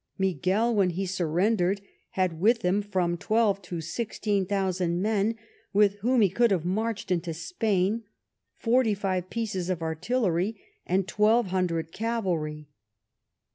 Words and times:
Miguel, 0.17 0.73
when 0.73 0.89
he 0.89 1.05
surrendered, 1.05 1.79
had 2.17 2.39
with 2.39 2.63
him 2.63 2.81
from 2.81 3.17
twelve 3.17 3.61
to 3.61 3.81
sixteen 3.81 4.47
thousand 4.47 4.99
men, 4.99 5.35
with 5.73 5.99
whom 5.99 6.21
he 6.21 6.29
could 6.31 6.49
have 6.49 6.65
marched 6.65 7.11
into 7.11 7.35
Spain, 7.35 8.01
forty 8.57 8.95
five 8.95 9.29
pieces 9.29 9.69
of 9.69 9.83
artillery, 9.83 10.59
and 10.87 11.07
twelve 11.07 11.49
hundred 11.51 11.91
cavalry. 11.91 12.67